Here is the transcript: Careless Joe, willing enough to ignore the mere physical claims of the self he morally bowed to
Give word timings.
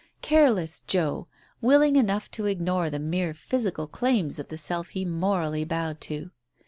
Careless 0.23 0.79
Joe, 0.79 1.27
willing 1.61 1.95
enough 1.95 2.31
to 2.31 2.47
ignore 2.47 2.89
the 2.89 2.97
mere 2.97 3.35
physical 3.35 3.85
claims 3.85 4.39
of 4.39 4.47
the 4.47 4.57
self 4.57 4.87
he 4.89 5.05
morally 5.05 5.63
bowed 5.63 6.01
to 6.01 6.31